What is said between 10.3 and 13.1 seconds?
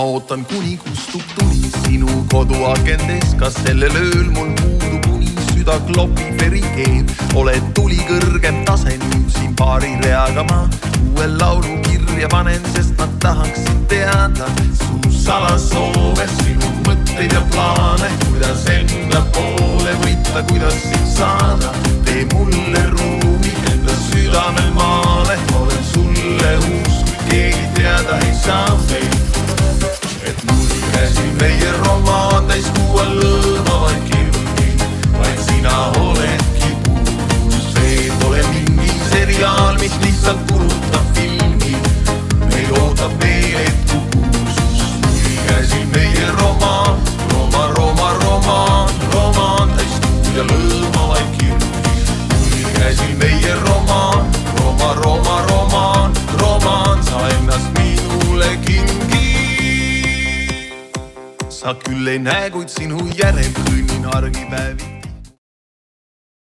ma uue laulu kirja panen, sest ma